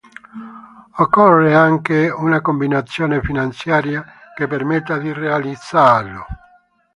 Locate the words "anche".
1.53-2.09